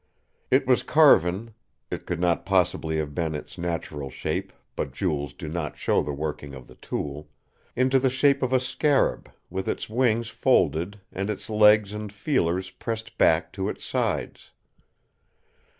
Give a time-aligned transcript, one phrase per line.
[0.49, 5.77] It was carven—it could not possibly have been its natural shape, but jewels do not
[5.77, 10.99] show the working of the tool—into the shape of a scarab, with its wings folded,
[11.11, 14.49] and its legs and feelers pressed back to its sides.